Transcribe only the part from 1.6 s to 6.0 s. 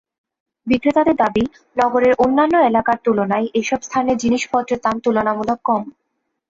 নগরের অন্যান্য এলাকার তুলনায় এসব স্থানে জিনিসপত্রের দাম তুলনামূলক কম।